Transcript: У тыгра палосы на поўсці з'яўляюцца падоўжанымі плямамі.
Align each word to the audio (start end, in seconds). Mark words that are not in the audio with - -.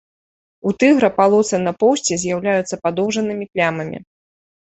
У 0.69 0.71
тыгра 0.83 1.09
палосы 1.19 1.59
на 1.65 1.73
поўсці 1.83 2.17
з'яўляюцца 2.23 2.75
падоўжанымі 2.87 3.45
плямамі. 3.55 3.97